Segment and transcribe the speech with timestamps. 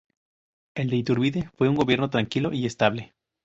[0.73, 3.13] El de Iturbe fue un gobierno tranquilo y estable.